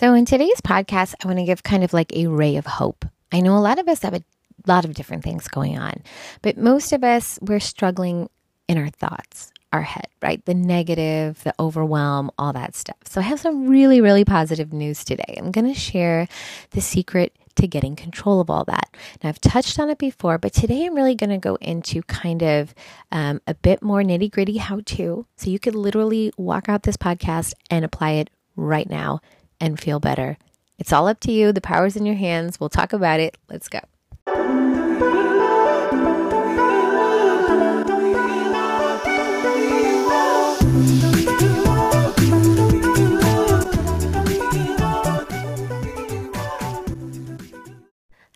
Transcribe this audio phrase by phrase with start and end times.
[0.00, 3.04] So, in today's podcast, I want to give kind of like a ray of hope.
[3.32, 4.24] I know a lot of us have a
[4.66, 6.02] lot of different things going on,
[6.40, 8.30] but most of us, we're struggling
[8.66, 10.42] in our thoughts, our head, right?
[10.46, 12.96] The negative, the overwhelm, all that stuff.
[13.04, 15.34] So, I have some really, really positive news today.
[15.36, 16.28] I'm going to share
[16.70, 18.96] the secret to getting control of all that.
[19.22, 22.42] Now, I've touched on it before, but today I'm really going to go into kind
[22.42, 22.74] of
[23.12, 25.26] um, a bit more nitty gritty how to.
[25.36, 29.20] So, you could literally walk out this podcast and apply it right now
[29.60, 30.38] and feel better.
[30.78, 31.52] It's all up to you.
[31.52, 32.58] The power's in your hands.
[32.58, 33.36] We'll talk about it.
[33.48, 33.80] Let's go.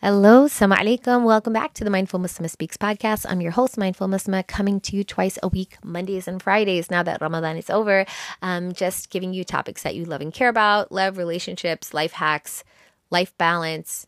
[0.03, 1.25] Hello, Assalamu alaikum.
[1.25, 3.27] Welcome back to the Mindful Muslimah Speaks podcast.
[3.29, 6.93] I'm your host, Mindful Muslimah, coming to you twice a week, Mondays and Fridays.
[6.93, 8.07] Now that Ramadan is over,
[8.41, 12.63] um, just giving you topics that you love and care about love, relationships, life hacks,
[13.11, 14.07] life balance,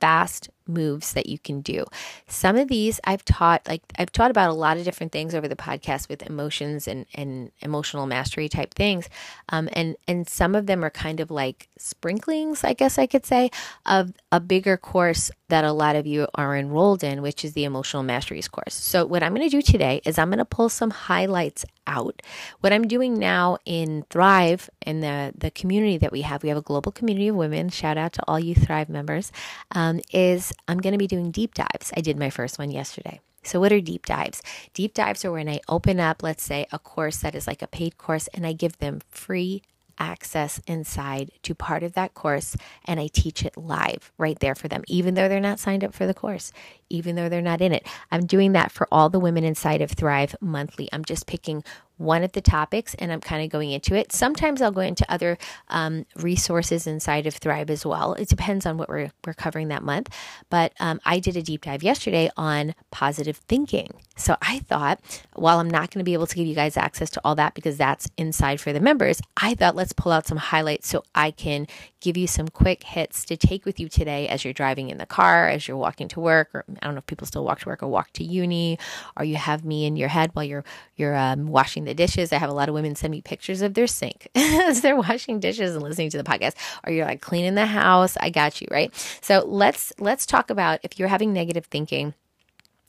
[0.00, 1.84] fast moves that you can do.
[2.26, 5.48] Some of these I've taught, like I've taught about a lot of different things over
[5.48, 9.08] the podcast with emotions and, and emotional mastery type things.
[9.48, 13.26] Um, and, and some of them are kind of like sprinklings, I guess I could
[13.26, 13.50] say,
[13.86, 17.64] of a bigger course that a lot of you are enrolled in, which is the
[17.64, 18.74] emotional masteries course.
[18.74, 22.22] So what I'm going to do today is I'm going to pull some highlights out.
[22.60, 26.58] What I'm doing now in Thrive in the, the community that we have, we have
[26.58, 27.68] a global community of women.
[27.68, 29.32] Shout out to all you Thrive members,
[29.72, 31.92] um, is I'm going to be doing deep dives.
[31.96, 33.20] I did my first one yesterday.
[33.42, 34.42] So, what are deep dives?
[34.74, 37.66] Deep dives are when I open up, let's say, a course that is like a
[37.66, 39.62] paid course and I give them free
[39.98, 42.56] access inside to part of that course
[42.86, 45.94] and I teach it live right there for them, even though they're not signed up
[45.94, 46.52] for the course,
[46.88, 47.86] even though they're not in it.
[48.10, 50.88] I'm doing that for all the women inside of Thrive monthly.
[50.92, 51.62] I'm just picking
[52.00, 54.10] one of the topics and I'm kind of going into it.
[54.10, 55.36] Sometimes I'll go into other
[55.68, 58.14] um, resources inside of Thrive as well.
[58.14, 60.08] It depends on what we're, we're covering that month.
[60.48, 63.90] But um, I did a deep dive yesterday on positive thinking.
[64.16, 65.00] So I thought,
[65.34, 67.54] while I'm not going to be able to give you guys access to all that
[67.54, 71.30] because that's inside for the members, I thought let's pull out some highlights so I
[71.30, 71.66] can
[72.00, 75.06] give you some quick hits to take with you today as you're driving in the
[75.06, 77.68] car, as you're walking to work, or I don't know if people still walk to
[77.68, 78.78] work or walk to uni,
[79.16, 80.64] or you have me in your head while you're
[80.96, 82.32] you're um, washing the the dishes.
[82.32, 85.40] I have a lot of women send me pictures of their sink as they're washing
[85.40, 86.54] dishes and listening to the podcast.
[86.86, 88.16] Or you're like cleaning the house.
[88.20, 88.94] I got you, right?
[89.20, 92.14] So let's let's talk about if you're having negative thinking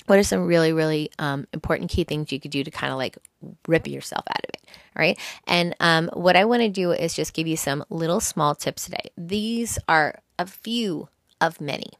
[0.07, 2.97] what are some really really um, important key things you could do to kind of
[2.97, 3.17] like
[3.67, 7.33] rip yourself out of it right and um, what i want to do is just
[7.33, 11.07] give you some little small tips today these are a few
[11.39, 11.91] of many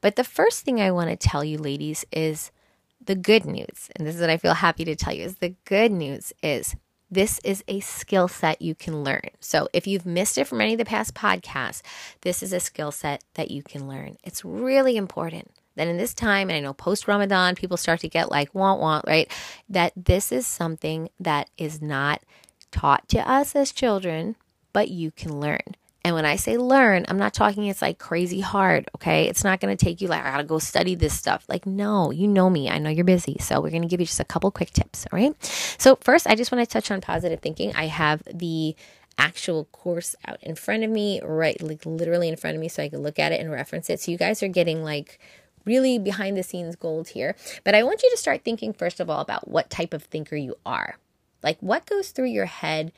[0.00, 2.50] but the first thing i want to tell you ladies is
[3.06, 5.54] the good news, and this is what I feel happy to tell you, is the
[5.64, 6.76] good news is
[7.10, 9.28] this is a skill set you can learn.
[9.40, 11.82] So if you've missed it from any of the past podcasts,
[12.22, 14.16] this is a skill set that you can learn.
[14.24, 18.08] It's really important that in this time, and I know post Ramadan, people start to
[18.08, 19.30] get like want want, right?
[19.68, 22.22] That this is something that is not
[22.70, 24.36] taught to us as children,
[24.72, 25.76] but you can learn.
[26.04, 29.26] And when I say learn, I'm not talking it's like crazy hard, okay?
[29.26, 31.46] It's not to take you like, I got to go study this stuff.
[31.48, 32.68] Like, no, you know me.
[32.68, 33.38] I know you're busy.
[33.40, 35.34] So we're to give you just a couple quick tips, all right?
[35.78, 37.74] So, first, I just want to touch on positive thinking.
[37.74, 38.76] I have the
[39.16, 42.82] actual course out in front of me, right, like literally in front of me, so
[42.82, 44.00] I can look at it and reference it.
[44.00, 45.18] So you guys are getting like
[45.64, 47.34] really behind the scenes gold here.
[47.62, 50.36] But I want you to start thinking, first of all, about what type of thinker
[50.36, 50.98] you are.
[51.42, 52.92] Like, what goes through your head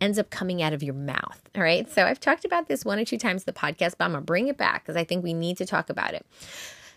[0.00, 1.40] ends up coming out of your mouth.
[1.54, 1.90] All right.
[1.90, 4.22] So I've talked about this one or two times in the podcast, but I'm going
[4.22, 6.26] to bring it back because I think we need to talk about it.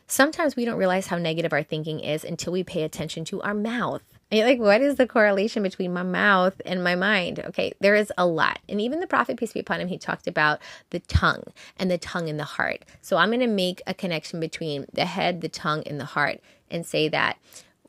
[0.08, 3.54] Sometimes we don't realize how negative our thinking is until we pay attention to our
[3.54, 4.02] mouth.
[4.32, 7.40] You're like, what is the correlation between my mouth and my mind?
[7.40, 8.60] Okay, there is a lot.
[8.68, 10.60] And even the Prophet, peace be upon him, he talked about
[10.90, 11.44] the tongue
[11.78, 12.84] and the tongue and the heart.
[13.02, 16.42] So I'm going to make a connection between the head, the tongue, and the heart
[16.70, 17.38] and say that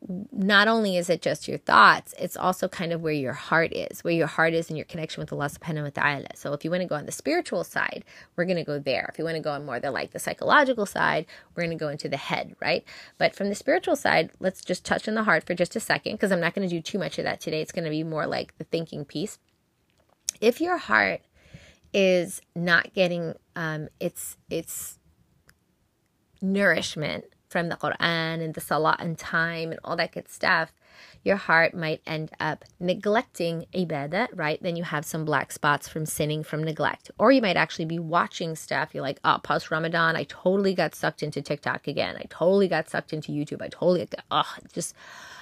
[0.06, 4.04] not only is it just your thoughts, it's also kind of where your heart is,
[4.04, 6.28] where your heart is in your connection with Allah subhanahu wa ta'ala.
[6.34, 8.04] So if you want to go on the spiritual side,
[8.36, 9.08] we're going to go there.
[9.12, 11.82] If you want to go on more the like the psychological side, we're going to
[11.82, 12.84] go into the head, right?
[13.18, 16.12] But from the spiritual side, let's just touch on the heart for just a second
[16.12, 17.60] because I'm not going to do too much of that today.
[17.60, 19.38] It's going to be more like the thinking piece.
[20.40, 21.22] If your heart
[21.92, 24.98] is not getting um, its its
[26.40, 30.72] nourishment from the Quran and the Salah and time and all that good stuff,
[31.24, 34.62] your heart might end up neglecting ibadah, right?
[34.62, 37.10] Then you have some black spots from sinning from neglect.
[37.18, 38.90] Or you might actually be watching stuff.
[38.92, 42.16] You're like, oh, post Ramadan, I totally got sucked into TikTok again.
[42.16, 43.62] I totally got sucked into YouTube.
[43.62, 44.94] I totally, oh, just,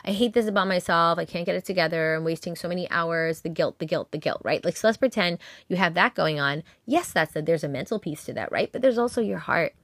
[0.04, 1.18] I hate this about myself.
[1.18, 2.14] I can't get it together.
[2.14, 3.42] I'm wasting so many hours.
[3.42, 4.64] The guilt, the guilt, the guilt, right?
[4.64, 5.38] Like, so let's pretend
[5.68, 6.62] you have that going on.
[6.86, 7.46] Yes, that's that.
[7.46, 8.70] There's a mental piece to that, right?
[8.72, 9.74] But there's also your heart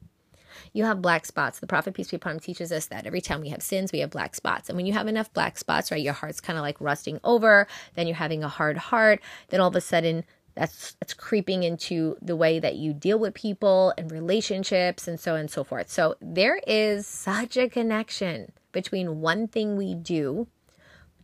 [0.73, 1.59] you have black spots.
[1.59, 4.01] The Prophet, peace be upon him, teaches us that every time we have sins, we
[4.01, 4.69] have black spots.
[4.69, 7.67] And when you have enough black spots, right, your heart's kind of like rusting over,
[7.95, 12.17] then you're having a hard heart, then all of a sudden, that's that's creeping into
[12.21, 15.91] the way that you deal with people and relationships and so on and so forth.
[15.91, 20.49] So there is such a connection between one thing we do,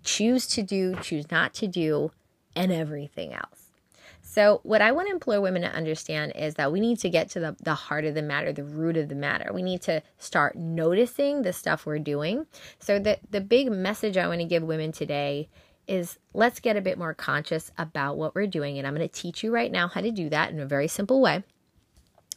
[0.02, 2.10] choose to do, choose not to do,
[2.56, 3.57] and everything else.
[4.30, 7.30] So, what I want to implore women to understand is that we need to get
[7.30, 9.52] to the, the heart of the matter, the root of the matter.
[9.54, 12.46] We need to start noticing the stuff we're doing.
[12.78, 15.48] So, the, the big message I want to give women today
[15.86, 18.76] is let's get a bit more conscious about what we're doing.
[18.76, 20.88] And I'm going to teach you right now how to do that in a very
[20.88, 21.42] simple way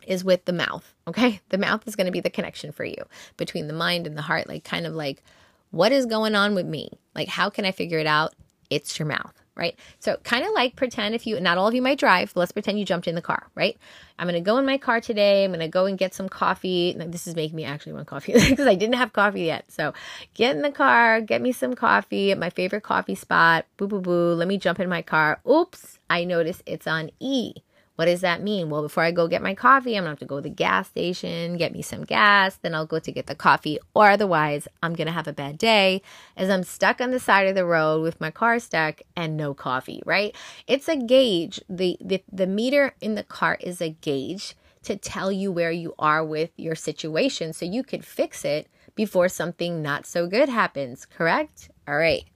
[0.08, 0.94] is with the mouth.
[1.10, 1.42] Okay.
[1.50, 3.04] The mouth is going to be the connection for you
[3.36, 4.48] between the mind and the heart.
[4.48, 5.24] Like, kind of like,
[5.72, 6.90] what is going on with me?
[7.14, 8.34] Like, how can I figure it out?
[8.70, 9.78] It's your mouth right?
[10.00, 12.52] So kind of like pretend if you, not all of you might drive, but let's
[12.52, 13.78] pretend you jumped in the car, right?
[14.18, 15.46] I'm going to go in my car today.
[15.46, 16.96] I'm going to go and get some coffee.
[16.98, 19.72] This is making me actually want coffee because I didn't have coffee yet.
[19.72, 19.94] So
[20.34, 23.66] get in the car, get me some coffee at my favorite coffee spot.
[23.78, 24.34] Boo, boo, boo.
[24.34, 25.40] Let me jump in my car.
[25.48, 27.54] Oops, I notice it's on E.
[28.02, 28.72] What does that mean?
[28.72, 30.88] Well, before I go get my coffee, I'm gonna have to go to the gas
[30.88, 34.96] station, get me some gas, then I'll go to get the coffee, or otherwise, I'm
[34.96, 36.02] gonna have a bad day
[36.36, 39.54] as I'm stuck on the side of the road with my car stuck and no
[39.54, 40.36] coffee, right?
[40.66, 41.62] It's a gauge.
[41.70, 45.94] The, the, the meter in the car is a gauge to tell you where you
[46.00, 51.06] are with your situation so you could fix it before something not so good happens,
[51.06, 51.70] correct?
[51.88, 52.31] All right.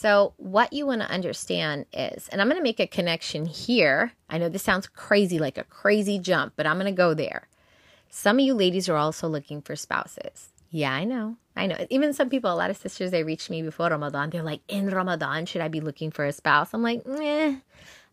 [0.00, 4.12] So, what you want to understand is, and I'm going to make a connection here.
[4.30, 7.48] I know this sounds crazy, like a crazy jump, but I'm going to go there.
[8.08, 10.50] Some of you ladies are also looking for spouses.
[10.70, 11.34] Yeah, I know.
[11.56, 11.84] I know.
[11.90, 14.30] Even some people, a lot of sisters, they reached me before Ramadan.
[14.30, 16.72] They're like, in Ramadan, should I be looking for a spouse?
[16.72, 17.56] I'm like, eh.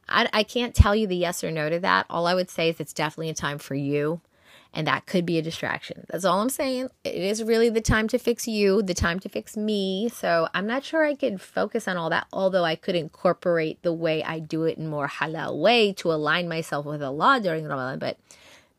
[0.09, 2.07] I, I can't tell you the yes or no to that.
[2.09, 4.21] All I would say is it's definitely a time for you
[4.75, 6.05] and that could be a distraction.
[6.09, 6.89] That's all I'm saying.
[7.05, 10.09] It is really the time to fix you, the time to fix me.
[10.09, 13.93] So I'm not sure I could focus on all that, although I could incorporate the
[13.93, 17.99] way I do it in more halal way to align myself with Allah during Ramadan.
[17.99, 18.17] But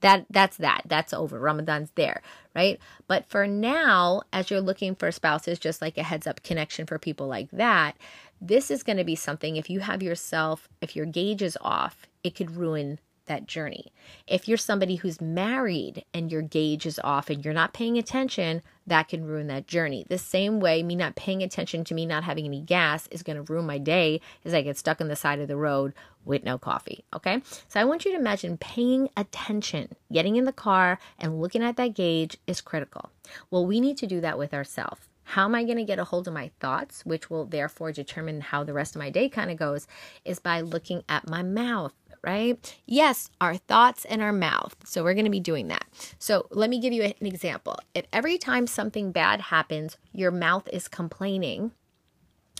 [0.03, 0.83] that that's that.
[0.85, 1.41] That's over.
[1.41, 2.21] Ramadan's there,
[2.55, 2.79] right?
[3.09, 6.99] But for now, as you're looking for spouses, just like a heads up connection for
[6.99, 7.97] people like that,
[8.39, 12.07] this is going to be something if you have yourself, if your gauge is off,
[12.23, 13.93] it could ruin that journey.
[14.27, 18.63] If you're somebody who's married and your gauge is off and you're not paying attention,
[18.87, 20.07] that can ruin that journey.
[20.09, 23.37] The same way, me not paying attention to me not having any gas is going
[23.37, 25.93] to ruin my day as I get stuck on the side of the road
[26.25, 27.05] with no coffee.
[27.15, 27.43] Okay.
[27.69, 31.77] So I want you to imagine paying attention, getting in the car and looking at
[31.77, 33.11] that gauge is critical.
[33.51, 35.09] Well, we need to do that with ourselves.
[35.31, 38.41] How am I going to get a hold of my thoughts, which will therefore determine
[38.41, 39.89] how the rest of my day kind of goes,
[40.25, 41.95] is by looking at my mouth
[42.27, 42.77] right?
[42.87, 44.75] Yes, our thoughts and our mouth.
[44.85, 45.87] So we're going to be doing that.
[46.19, 47.79] So let me give you an example.
[47.95, 51.71] If every time something bad happens, your mouth is complaining,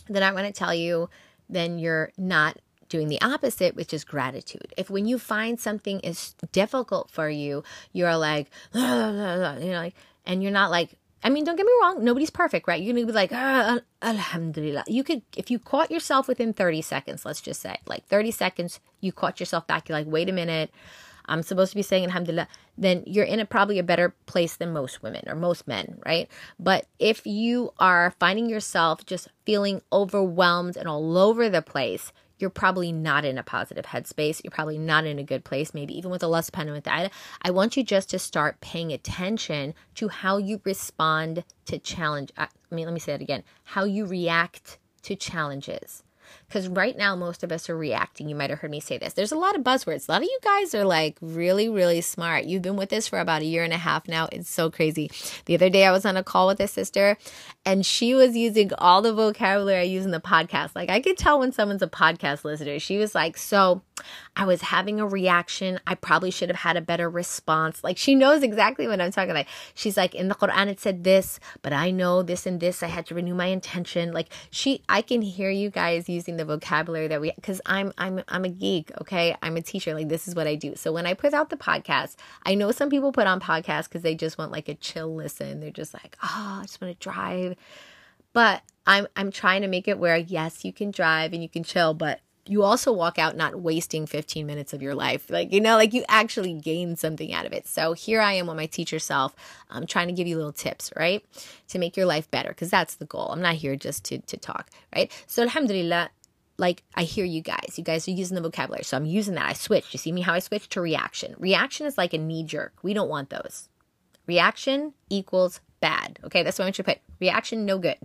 [0.07, 1.09] then I want to tell you,
[1.49, 2.57] then you're not
[2.87, 4.73] doing the opposite, which is gratitude.
[4.77, 9.95] If when you find something is difficult for you, you're like, you know, like,
[10.25, 12.81] and you're not like, I mean, don't get me wrong, nobody's perfect, right?
[12.81, 14.83] You're gonna be like, ah, alhamdulillah.
[14.87, 18.79] You could, if you caught yourself within 30 seconds, let's just say, like 30 seconds,
[19.01, 20.71] you caught yourself back, you're like, wait a minute,
[21.27, 22.47] I'm supposed to be saying alhamdulillah,
[22.77, 26.29] then you're in a probably a better place than most women or most men, right?
[26.59, 32.49] But if you are finding yourself just feeling overwhelmed and all over the place, you're
[32.49, 34.41] probably not in a positive headspace.
[34.43, 37.11] You're probably not in a good place, maybe even with a Allah subhanahu wa ta'ala.
[37.41, 42.31] I want you just to start paying attention to how you respond to challenge.
[42.37, 43.43] Uh, I mean, let me say that again.
[43.63, 46.03] How you react to challenges.
[46.47, 48.29] Because right now, most of us are reacting.
[48.29, 49.13] You might have heard me say this.
[49.13, 50.07] There's a lot of buzzwords.
[50.07, 52.45] A lot of you guys are like really, really smart.
[52.45, 54.29] You've been with this for about a year and a half now.
[54.31, 55.11] It's so crazy.
[55.45, 57.17] The other day, I was on a call with a sister,
[57.65, 60.71] and she was using all the vocabulary I use in the podcast.
[60.73, 62.79] Like, I could tell when someone's a podcast listener.
[62.79, 63.81] She was like, So,
[64.35, 65.79] I was having a reaction.
[65.87, 67.83] I probably should have had a better response.
[67.83, 69.45] Like she knows exactly what I'm talking about.
[69.73, 72.83] She's like, in the Quran it said this, but I know this and this.
[72.83, 74.11] I had to renew my intention.
[74.11, 78.23] Like she, I can hear you guys using the vocabulary that we, because I'm, I'm,
[78.27, 78.91] I'm a geek.
[79.01, 79.93] Okay, I'm a teacher.
[79.93, 80.75] Like this is what I do.
[80.75, 82.15] So when I put out the podcast,
[82.45, 85.59] I know some people put on podcasts because they just want like a chill listen.
[85.59, 87.55] They're just like, oh, I just want to drive.
[88.33, 91.63] But I'm I'm trying to make it where yes, you can drive and you can
[91.63, 95.29] chill, but you also walk out not wasting 15 minutes of your life.
[95.29, 97.67] Like, you know, like you actually gain something out of it.
[97.67, 99.35] So here I am with my teacher self.
[99.69, 101.23] I'm trying to give you little tips, right?
[101.69, 103.29] To make your life better, because that's the goal.
[103.31, 105.11] I'm not here just to, to talk, right?
[105.27, 106.09] So, alhamdulillah,
[106.57, 107.73] like I hear you guys.
[107.75, 108.83] You guys are using the vocabulary.
[108.83, 109.49] So I'm using that.
[109.49, 109.93] I switched.
[109.93, 111.35] You see me how I switched to reaction.
[111.37, 112.73] Reaction is like a knee jerk.
[112.81, 113.69] We don't want those.
[114.25, 116.19] Reaction equals bad.
[116.23, 116.99] Okay, that's what I want you to put.
[117.19, 117.97] Reaction, no good.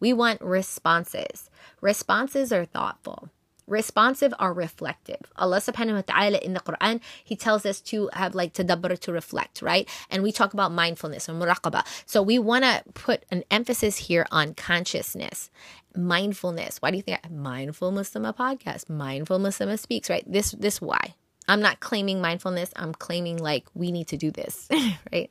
[0.00, 1.50] We want responses.
[1.80, 3.30] Responses are thoughtful
[3.66, 5.20] responsive or reflective.
[5.36, 9.12] Allah subhanahu wa ta'ala in the Quran, He tells us to have like tadabbur to
[9.12, 9.88] reflect, right?
[10.10, 11.84] And we talk about mindfulness or muraqabah.
[12.06, 15.50] So we want to put an emphasis here on consciousness,
[15.96, 16.78] mindfulness.
[16.78, 20.24] Why do you think I, Mindful Muslimah podcast, Mindful Muslimah speaks, right?
[20.30, 21.14] This, this why.
[21.48, 22.72] I'm not claiming mindfulness.
[22.76, 24.68] I'm claiming like we need to do this,
[25.12, 25.30] right?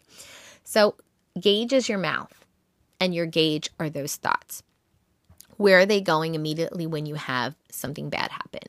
[0.63, 0.95] So
[1.39, 2.45] gauge is your mouth
[2.99, 4.63] and your gauge are those thoughts.
[5.57, 8.61] Where are they going immediately when you have something bad happen?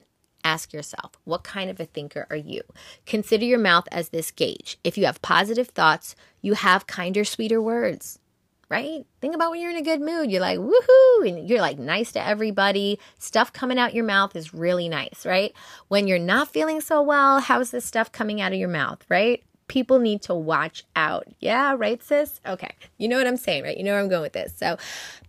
[0.45, 2.63] Ask yourself, what kind of a thinker are you?
[3.05, 4.79] Consider your mouth as this gauge.
[4.85, 8.21] If you have positive thoughts, you have kinder, sweeter words,
[8.69, 9.05] right?
[9.21, 10.31] Think about when you're in a good mood.
[10.31, 13.01] You're like, woohoo, and you're like nice to everybody.
[13.19, 15.53] Stuff coming out your mouth is really nice, right?
[15.89, 19.43] When you're not feeling so well, how's this stuff coming out of your mouth, right?
[19.69, 21.27] People need to watch out.
[21.41, 22.41] Yeah, right, sis?
[22.47, 22.75] Okay.
[22.99, 23.77] You know what I'm saying, right?
[23.77, 24.55] You know where I'm going with this.
[24.57, 24.77] So,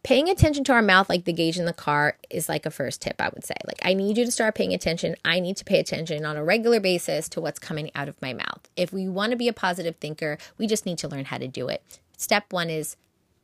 [0.03, 3.01] paying attention to our mouth, like the gauge in the car, is like a first
[3.01, 3.55] tip, I would say.
[3.65, 5.15] Like, I need you to start paying attention.
[5.25, 8.33] I need to pay attention on a regular basis to what's coming out of my
[8.33, 8.69] mouth.
[8.75, 11.47] If we want to be a positive thinker, we just need to learn how to
[11.47, 11.99] do it.
[12.17, 12.95] Step one is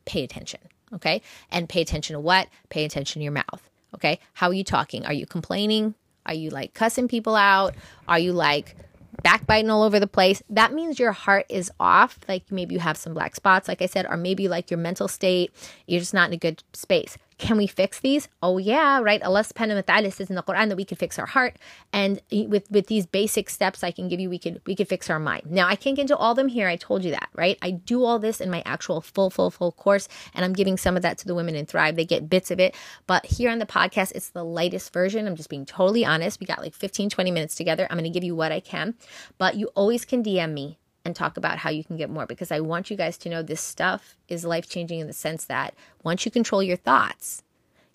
[0.05, 0.59] pay attention,
[0.93, 1.21] okay?
[1.51, 2.47] And pay attention to what?
[2.69, 4.19] Pay attention to your mouth, okay?
[4.33, 5.05] How are you talking?
[5.05, 5.95] Are you complaining?
[6.25, 7.75] Are you like cussing people out?
[8.07, 8.75] Are you like,
[9.21, 12.19] backbiting all over the place, that means your heart is off.
[12.27, 15.07] Like maybe you have some black spots, like I said, or maybe like your mental
[15.07, 15.51] state,
[15.87, 17.17] you're just not in a good space.
[17.37, 18.27] Can we fix these?
[18.41, 19.21] Oh yeah, right.
[19.23, 21.57] Allah subhanahu wa ta'ala says in the Quran that we can fix our heart.
[21.91, 25.09] And with, with these basic steps I can give you, we could we could fix
[25.09, 25.47] our mind.
[25.49, 26.67] Now I can't get into all them here.
[26.67, 27.57] I told you that, right?
[27.61, 30.95] I do all this in my actual full, full, full course, and I'm giving some
[30.95, 31.95] of that to the women in Thrive.
[31.95, 32.75] They get bits of it.
[33.07, 35.27] But here on the podcast, it's the lightest version.
[35.27, 36.39] I'm just being totally honest.
[36.39, 37.87] We got like 15, 20 minutes together.
[37.89, 38.95] I'm gonna give you what I can.
[39.37, 40.77] But you always can DM me
[41.13, 43.43] and talk about how you can get more because I want you guys to know
[43.43, 47.43] this stuff is life changing in the sense that once you control your thoughts,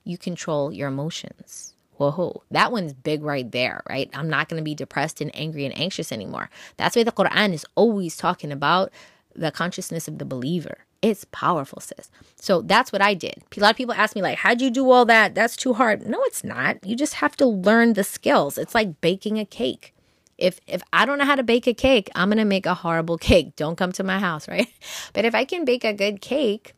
[0.04, 1.74] you control your emotions.
[1.96, 4.08] Whoa, that one's big right there, right?
[4.14, 6.48] I'm not going to be depressed and angry and anxious anymore.
[6.76, 8.92] That's why the Quran is always talking about
[9.34, 10.78] the consciousness of the believer.
[11.02, 12.08] It's powerful, sis.
[12.36, 13.42] So that's what I did.
[13.56, 15.34] A lot of people ask me, like, how'd you do all that?
[15.34, 16.06] That's too hard.
[16.06, 16.86] No, it's not.
[16.86, 18.58] You just have to learn the skills.
[18.58, 19.92] It's like baking a cake
[20.38, 22.74] if if I don't know how to bake a cake, I'm going to make a
[22.74, 23.56] horrible cake.
[23.56, 24.68] Don't come to my house, right?
[25.12, 26.74] But if I can bake a good cake,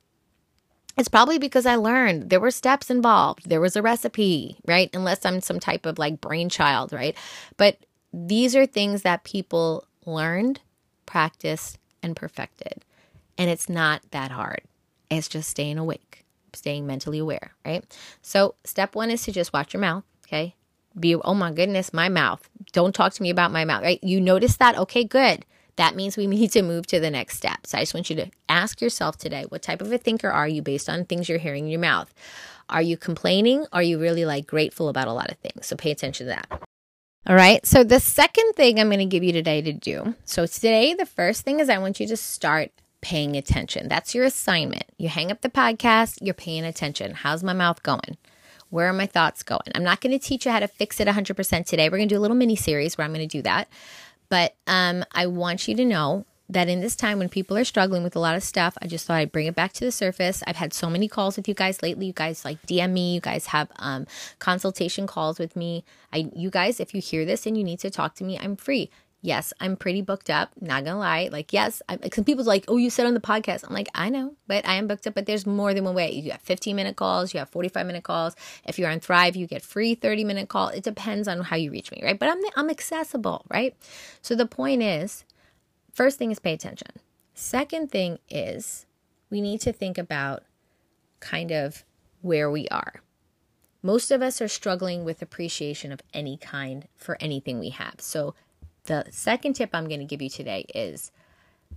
[0.97, 3.49] it's probably because I learned there were steps involved.
[3.49, 4.91] There was a recipe, right?
[4.95, 7.17] Unless I'm some type of like brainchild, right?
[7.57, 7.79] But
[8.13, 10.61] these are things that people learned,
[11.07, 12.85] practiced, and perfected.
[13.39, 14.63] And it's not that hard.
[15.11, 17.85] It's just staying awake, staying mentally aware, right?
[18.23, 20.55] So, step one is to just watch your mouth, okay?
[20.99, 22.49] Be, oh my goodness, my mouth.
[22.73, 24.03] Don't talk to me about my mouth, right?
[24.03, 24.77] You notice that?
[24.79, 25.45] Okay, good.
[25.77, 27.67] That means we need to move to the next step.
[27.67, 30.49] So I just want you to ask yourself today what type of a thinker are
[30.49, 32.13] you based on things you're hearing in your mouth?
[32.69, 33.67] Are you complaining?
[33.73, 35.67] Are you really like grateful about a lot of things?
[35.67, 36.63] So pay attention to that.
[37.27, 37.65] All right.
[37.67, 40.15] So the second thing I'm going to give you today to do.
[40.25, 42.71] So today, the first thing is I want you to start
[43.01, 43.89] paying attention.
[43.89, 44.85] That's your assignment.
[44.99, 47.15] You hang up the podcast, you're paying attention.
[47.15, 48.17] How's my mouth going?
[48.71, 49.61] Where are my thoughts going?
[49.75, 51.89] I'm not going to teach you how to fix it 100% today.
[51.89, 53.69] We're going to do a little mini series where I'm going to do that.
[54.29, 58.03] But um, I want you to know that in this time when people are struggling
[58.03, 60.43] with a lot of stuff, I just thought I'd bring it back to the surface.
[60.47, 62.07] I've had so many calls with you guys lately.
[62.07, 63.15] You guys like DM me.
[63.15, 64.07] You guys have um,
[64.39, 65.85] consultation calls with me.
[66.13, 68.57] I, you guys, if you hear this and you need to talk to me, I'm
[68.57, 68.91] free.
[69.23, 70.51] Yes, I'm pretty booked up.
[70.61, 71.29] Not gonna lie.
[71.31, 73.65] Like, yes, I, some people's like, oh, you said on the podcast.
[73.67, 75.15] I'm like, I know, but I am booked up.
[75.15, 76.11] But there's more than one way.
[76.13, 77.35] You got 15 minute calls.
[77.35, 78.35] You have 45 minute calls.
[78.67, 80.69] If you're on Thrive, you get free 30 minute call.
[80.69, 82.19] It depends on how you reach me, right?
[82.19, 83.77] But I'm I'm accessible, right?
[84.23, 85.25] So the point is,
[85.93, 86.89] first thing is pay attention.
[87.35, 88.87] Second thing is
[89.29, 90.45] we need to think about
[91.21, 91.85] kind of
[92.23, 93.03] where we are.
[93.83, 97.95] Most of us are struggling with appreciation of any kind for anything we have.
[97.99, 98.35] So
[98.91, 101.13] the second tip I'm going to give you today is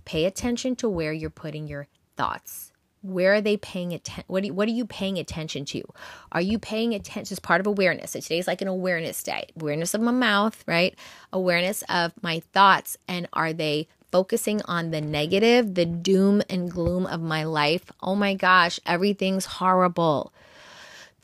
[0.04, 2.72] pay attention to where you're putting your thoughts.
[3.02, 4.24] Where are they paying attention?
[4.26, 5.84] What, what are you paying attention to?
[6.32, 8.10] Are you paying attention as part of awareness?
[8.10, 9.46] So today's like an awareness day.
[9.60, 10.98] Awareness of my mouth, right?
[11.32, 12.96] Awareness of my thoughts.
[13.06, 17.92] And are they focusing on the negative, the doom and gloom of my life?
[18.02, 20.32] Oh my gosh, everything's horrible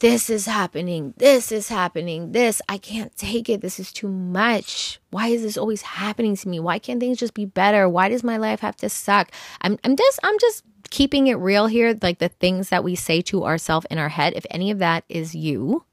[0.01, 4.99] this is happening, this is happening, this, I can't take it, this is too much.
[5.11, 6.59] Why is this always happening to me?
[6.59, 7.89] Why can't things just be better?
[7.89, 9.31] Why does my life have to suck?
[9.61, 13.21] I'm I'm just I'm just keeping it real here, like the things that we say
[13.23, 14.33] to ourselves in our head.
[14.35, 15.85] If any of that is you,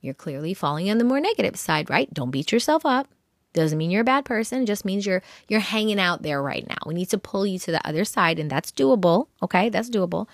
[0.00, 2.12] you're clearly falling on the more negative side, right?
[2.12, 3.08] Don't beat yourself up.
[3.54, 6.78] Doesn't mean you're a bad person, just means you're you're hanging out there right now.
[6.86, 9.68] We need to pull you to the other side and that's doable, okay?
[9.68, 10.26] That's doable.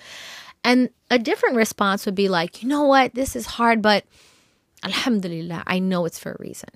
[0.64, 4.04] And a different response would be like, you know what, this is hard, but
[4.82, 6.68] Alhamdulillah, I know it's for a reason.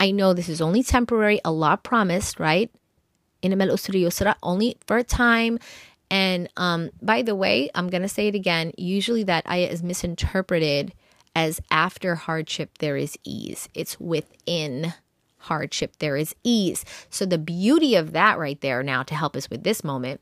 [0.00, 1.40] I know this is only temporary.
[1.44, 2.70] Allah promised, right?
[3.42, 5.58] In usri yusra, only for a time.
[6.10, 8.72] And um, by the way, I'm going to say it again.
[8.76, 10.92] Usually that ayah is misinterpreted
[11.34, 13.68] as after hardship, there is ease.
[13.74, 14.92] It's within
[15.38, 16.84] hardship, there is ease.
[17.10, 20.20] So the beauty of that right there now to help us with this moment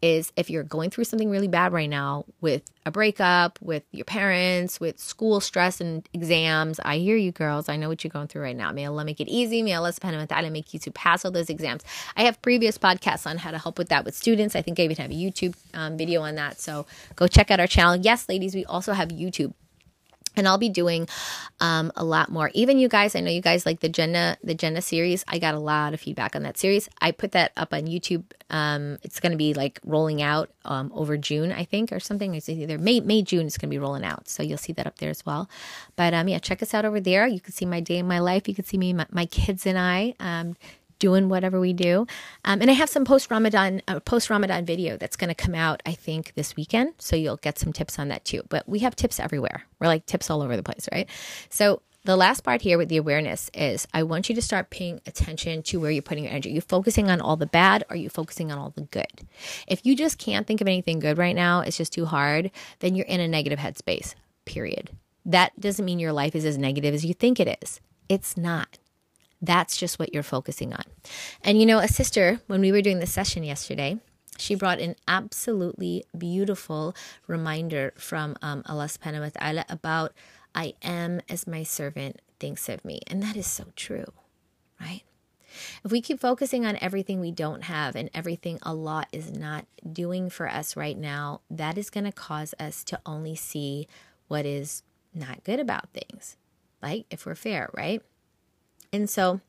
[0.00, 4.04] is if you're going through something really bad right now with a breakup, with your
[4.04, 6.80] parents, with school stress and exams.
[6.84, 7.68] I hear you, girls.
[7.68, 8.72] I know what you're going through right now.
[8.72, 9.62] May Allah make it easy.
[9.62, 11.82] May Allah subhanahu wa ta'ala make you to pass all those exams.
[12.16, 14.56] I have previous podcasts on how to help with that with students.
[14.56, 16.60] I think I even have a YouTube um, video on that.
[16.60, 16.86] So
[17.16, 17.96] go check out our channel.
[17.96, 19.52] Yes, ladies, we also have YouTube
[20.38, 21.08] and I'll be doing
[21.60, 22.50] um, a lot more.
[22.54, 25.24] Even you guys, I know you guys like the Jenna the Jenna series.
[25.28, 26.88] I got a lot of feedback on that series.
[27.00, 28.24] I put that up on YouTube.
[28.50, 32.34] Um, it's going to be like rolling out um, over June, I think, or something.
[32.34, 33.46] It's either May May June.
[33.46, 35.50] It's going to be rolling out, so you'll see that up there as well.
[35.96, 37.26] But um, yeah, check us out over there.
[37.26, 38.48] You can see my day in my life.
[38.48, 40.14] You can see me, my, my kids, and I.
[40.98, 42.06] Doing whatever we do.
[42.44, 45.54] Um, and I have some post Ramadan uh, post Ramadan video that's going to come
[45.54, 48.42] out I think this weekend, so you'll get some tips on that too.
[48.48, 49.64] But we have tips everywhere.
[49.78, 51.08] We're like tips all over the place, right?
[51.50, 55.00] So the last part here with the awareness is I want you to start paying
[55.06, 56.50] attention to where you're putting your energy.
[56.50, 59.26] Are you focusing on all the bad or are you focusing on all the good?
[59.66, 62.94] If you just can't think of anything good right now, it's just too hard, then
[62.94, 64.14] you're in a negative headspace,
[64.46, 64.90] period.
[65.26, 67.80] That doesn't mean your life is as negative as you think it is.
[68.08, 68.78] It's not.
[69.40, 70.84] That's just what you're focusing on.
[71.42, 73.98] And you know, a sister, when we were doing the session yesterday,
[74.38, 76.94] she brought an absolutely beautiful
[77.26, 80.12] reminder from um, Allah subhanahu wa ta'ala about
[80.54, 83.00] I am as my servant thinks of me.
[83.08, 84.12] And that is so true,
[84.80, 85.02] right?
[85.84, 90.30] If we keep focusing on everything we don't have and everything Allah is not doing
[90.30, 93.88] for us right now, that is going to cause us to only see
[94.28, 94.82] what is
[95.14, 96.36] not good about things.
[96.82, 98.02] Like, if we're fair, right?
[98.92, 99.40] And so,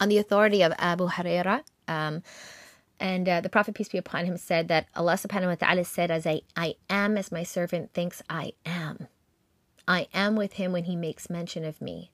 [0.00, 2.22] on the authority of Abu Huraira, um,
[2.98, 6.10] and uh, the Prophet, peace be upon him, said that Allah subhanahu wa ta'ala said,
[6.10, 9.08] As I, I am as my servant thinks I am.
[9.86, 12.10] I am with him when he makes mention of me.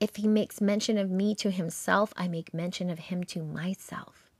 [0.00, 4.30] If he makes mention of me to himself, I make mention of him to myself.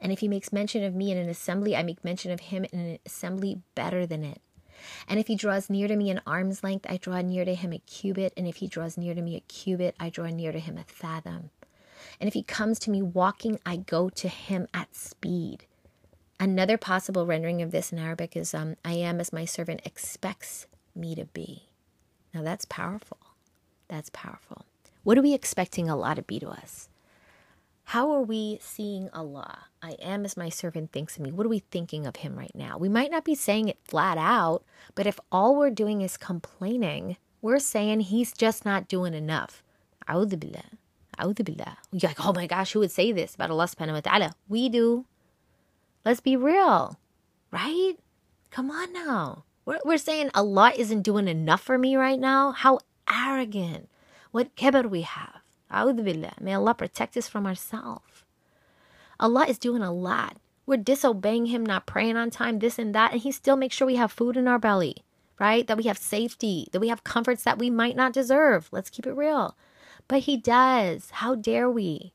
[0.00, 2.66] And if he makes mention of me in an assembly, I make mention of him
[2.72, 4.40] in an assembly better than it.
[5.08, 7.72] And if he draws near to me an arm's length, I draw near to him
[7.72, 8.32] a cubit.
[8.36, 10.84] And if he draws near to me a cubit, I draw near to him a
[10.84, 11.50] fathom.
[12.20, 15.66] And if he comes to me walking, I go to him at speed.
[16.40, 20.66] Another possible rendering of this in Arabic is um, I am as my servant expects
[20.94, 21.68] me to be.
[22.34, 23.18] Now that's powerful.
[23.88, 24.64] That's powerful.
[25.04, 26.88] What are we expecting Allah to be to us?
[27.84, 29.66] How are we seeing Allah?
[29.82, 31.32] I am as my servant thinks of me.
[31.32, 32.78] What are we thinking of him right now?
[32.78, 34.64] We might not be saying it flat out,
[34.94, 39.62] but if all we're doing is complaining, we're saying he's just not doing enough.
[40.08, 40.78] A'udhu billah.
[41.18, 41.76] A'udhu billah.
[41.90, 44.34] You're like, oh my gosh, who would say this about Allah subhanahu wa ta'ala?
[44.48, 45.04] We do.
[46.04, 46.98] Let's be real,
[47.50, 47.94] right?
[48.50, 49.44] Come on now.
[49.64, 52.52] We're, we're saying Allah isn't doing enough for me right now.
[52.52, 53.88] How arrogant.
[54.30, 55.41] What kibr we have.
[55.72, 56.34] Billah.
[56.40, 58.24] May Allah protect us from ourselves.
[59.18, 60.36] Allah is doing a lot.
[60.66, 63.86] We're disobeying Him, not praying on time, this and that, and He still makes sure
[63.86, 65.04] we have food in our belly,
[65.40, 65.66] right?
[65.66, 68.68] That we have safety, that we have comforts that we might not deserve.
[68.70, 69.56] Let's keep it real.
[70.08, 71.10] But He does.
[71.10, 72.12] How dare we?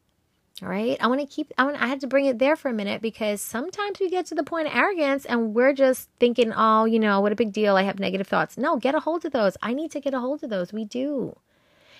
[0.62, 0.98] All right.
[1.00, 3.02] I want to keep, I, want, I had to bring it there for a minute
[3.02, 7.00] because sometimes we get to the point of arrogance and we're just thinking, oh, you
[7.00, 7.76] know, what a big deal.
[7.76, 8.58] I have negative thoughts.
[8.58, 9.56] No, get a hold of those.
[9.62, 10.74] I need to get a hold of those.
[10.74, 11.38] We do.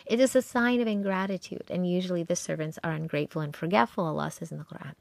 [0.08, 1.66] It is a sign of ingratitude.
[1.70, 4.94] And usually the servants are ungrateful and forgetful, Allah says in the Quran.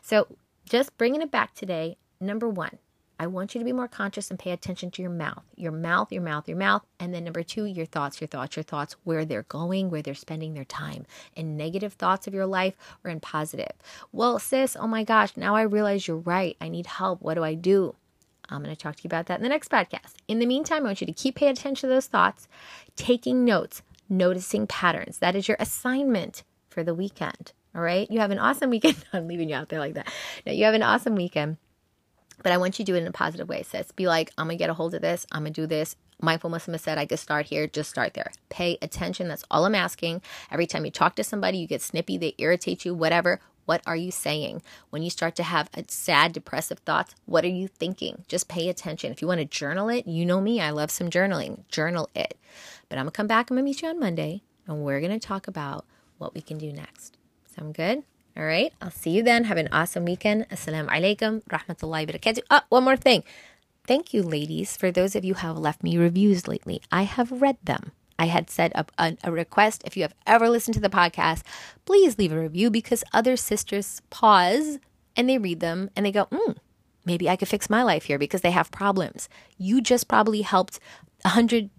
[0.00, 0.26] So
[0.68, 2.78] just bringing it back today, number one,
[3.18, 6.10] I want you to be more conscious and pay attention to your mouth, your mouth,
[6.10, 6.82] your mouth, your mouth.
[6.98, 10.14] And then number two, your thoughts, your thoughts, your thoughts, where they're going, where they're
[10.14, 13.72] spending their time in negative thoughts of your life or in positive.
[14.10, 16.56] Well, sis, oh my gosh, now I realize you're right.
[16.60, 17.22] I need help.
[17.22, 17.94] What do I do?
[18.48, 20.14] I'm going to talk to you about that in the next podcast.
[20.26, 22.48] In the meantime, I want you to keep paying attention to those thoughts,
[22.96, 25.18] taking notes, noticing patterns.
[25.18, 27.52] That is your assignment for the weekend.
[27.74, 28.08] All right.
[28.10, 28.96] You have an awesome weekend.
[29.12, 30.12] I'm leaving you out there like that.
[30.46, 31.56] Now, you have an awesome weekend.
[32.42, 33.92] But I want you to do it in a positive way, sis.
[33.92, 35.26] Be like, I'm gonna get a hold of this.
[35.32, 35.96] I'm gonna do this.
[36.20, 38.30] Mindful Muslim said I could start here, just start there.
[38.48, 39.28] Pay attention.
[39.28, 40.22] That's all I'm asking.
[40.50, 43.40] Every time you talk to somebody, you get snippy, they irritate you, whatever.
[43.64, 44.62] What are you saying?
[44.90, 48.24] When you start to have uh, sad, depressive thoughts, what are you thinking?
[48.28, 49.12] Just pay attention.
[49.12, 51.66] If you want to journal it, you know me, I love some journaling.
[51.68, 52.36] Journal it.
[52.88, 53.50] But I'm going to come back.
[53.50, 55.84] I'm going to meet you on Monday, and we're going to talk about
[56.18, 57.16] what we can do next.
[57.54, 58.02] Sound good?
[58.36, 58.72] All right.
[58.80, 59.44] I'll see you then.
[59.44, 60.48] Have an awesome weekend.
[60.48, 61.42] Assalamu alaikum.
[61.44, 62.40] Rahmatullahi barakatuh.
[62.50, 63.22] Oh, one more thing.
[63.86, 66.80] Thank you, ladies, for those of you who have left me reviews lately.
[66.90, 67.92] I have read them.
[68.22, 69.82] I had said a, a, request.
[69.84, 71.42] If you have ever listened to the podcast,
[71.84, 74.78] please leave a review because other sisters pause
[75.16, 76.52] and they read them and they go, hmm,
[77.04, 79.28] maybe I could fix my life here because they have problems.
[79.58, 80.78] You just probably helped
[81.22, 81.70] 100,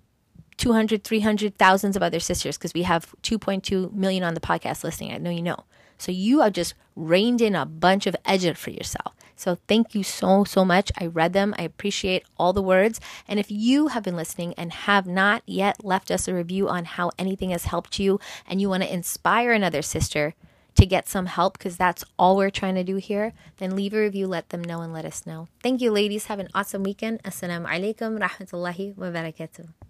[0.58, 5.14] 200, 300, thousands of other sisters because we have 2.2 million on the podcast listening.
[5.14, 5.64] I know you know.
[5.98, 9.16] So you have just reined in a bunch of ajr for yourself.
[9.36, 10.92] So thank you so, so much.
[11.00, 11.54] I read them.
[11.58, 13.00] I appreciate all the words.
[13.28, 16.86] And if you have been listening and have not yet left us a review on
[16.86, 20.34] how anything has helped you and you want to inspire another sister
[20.76, 24.00] to get some help, because that's all we're trying to do here, then leave a
[24.00, 25.48] review, let them know, and let us know.
[25.62, 26.26] Thank you, ladies.
[26.26, 27.22] Have an awesome weekend.
[27.24, 29.84] Assalamu alaikum rahmatullahi wa barakatuh.